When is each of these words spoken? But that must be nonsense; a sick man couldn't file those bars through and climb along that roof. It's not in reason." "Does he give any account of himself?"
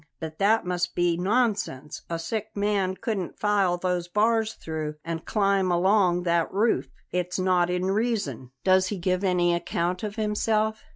But 0.19 0.39
that 0.39 0.65
must 0.65 0.95
be 0.95 1.15
nonsense; 1.15 2.01
a 2.09 2.17
sick 2.17 2.47
man 2.57 2.95
couldn't 2.95 3.37
file 3.37 3.77
those 3.77 4.07
bars 4.07 4.53
through 4.53 4.95
and 5.05 5.23
climb 5.27 5.69
along 5.71 6.23
that 6.23 6.51
roof. 6.51 6.87
It's 7.11 7.37
not 7.37 7.69
in 7.69 7.85
reason." 7.91 8.49
"Does 8.63 8.87
he 8.87 8.97
give 8.97 9.23
any 9.23 9.53
account 9.53 10.01
of 10.01 10.15
himself?" 10.15 10.81